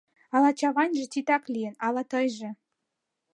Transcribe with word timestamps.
Ала 0.35 0.51
Чавайнже 0.59 1.05
титак 1.13 1.43
лийын, 1.53 1.75
ала 1.85 2.03
тыйже? 2.11 2.49